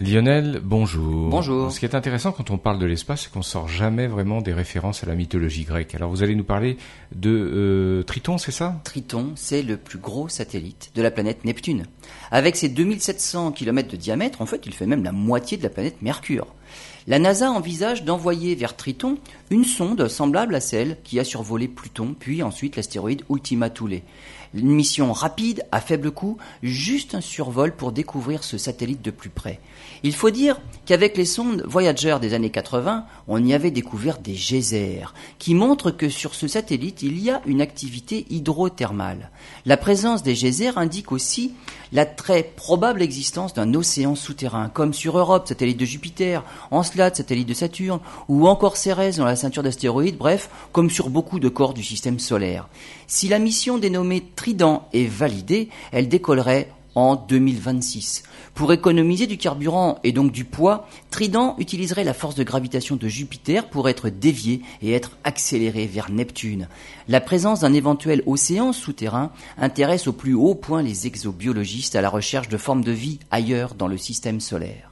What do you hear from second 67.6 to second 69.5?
d'un éventuel océan souterrain